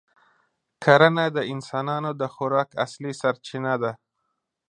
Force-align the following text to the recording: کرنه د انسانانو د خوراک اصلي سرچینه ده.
کرنه 0.83 1.25
د 1.35 1.37
انسانانو 1.53 2.11
د 2.21 2.23
خوراک 2.33 2.69
اصلي 2.85 3.13
سرچینه 3.21 3.73
ده. 3.81 3.91